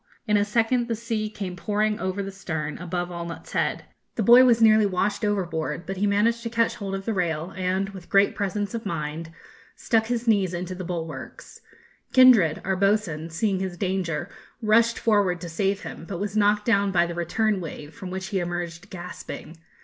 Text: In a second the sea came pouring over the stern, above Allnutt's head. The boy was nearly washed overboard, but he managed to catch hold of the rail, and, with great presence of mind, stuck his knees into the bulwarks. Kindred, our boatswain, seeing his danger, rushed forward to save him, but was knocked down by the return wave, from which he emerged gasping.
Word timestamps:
In 0.25 0.35
a 0.35 0.43
second 0.43 0.87
the 0.87 0.95
sea 0.95 1.29
came 1.29 1.55
pouring 1.55 1.99
over 1.99 2.23
the 2.23 2.31
stern, 2.31 2.79
above 2.79 3.09
Allnutt's 3.11 3.51
head. 3.51 3.85
The 4.15 4.23
boy 4.23 4.43
was 4.45 4.59
nearly 4.59 4.87
washed 4.87 5.23
overboard, 5.23 5.85
but 5.85 5.97
he 5.97 6.07
managed 6.07 6.41
to 6.41 6.49
catch 6.49 6.73
hold 6.77 6.95
of 6.95 7.05
the 7.05 7.13
rail, 7.13 7.53
and, 7.55 7.89
with 7.89 8.09
great 8.09 8.33
presence 8.33 8.73
of 8.73 8.83
mind, 8.83 9.31
stuck 9.75 10.07
his 10.07 10.27
knees 10.27 10.55
into 10.55 10.73
the 10.73 10.83
bulwarks. 10.83 11.61
Kindred, 12.13 12.63
our 12.65 12.75
boatswain, 12.75 13.29
seeing 13.29 13.59
his 13.59 13.77
danger, 13.77 14.27
rushed 14.59 14.97
forward 14.97 15.39
to 15.41 15.49
save 15.49 15.81
him, 15.81 16.05
but 16.07 16.19
was 16.19 16.35
knocked 16.35 16.65
down 16.65 16.91
by 16.91 17.05
the 17.05 17.13
return 17.13 17.61
wave, 17.61 17.93
from 17.93 18.09
which 18.09 18.29
he 18.29 18.39
emerged 18.39 18.89
gasping. 18.89 19.55